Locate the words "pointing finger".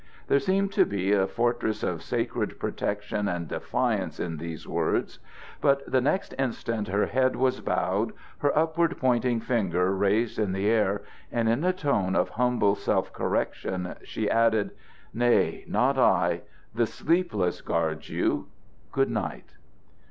8.97-9.93